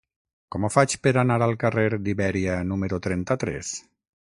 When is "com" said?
0.53-0.63